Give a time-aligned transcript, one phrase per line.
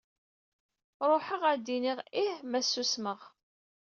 [1.09, 3.19] Ṛuḥeɣ ad d-iniɣ ih ma susmeɣ.